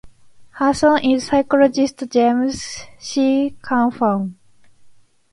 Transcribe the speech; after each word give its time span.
Her 0.53 0.73
son 0.73 1.03
is 1.03 1.27
psychologist 1.27 2.03
James 2.09 2.87
C. 2.97 3.55
Kaufman. 3.61 4.35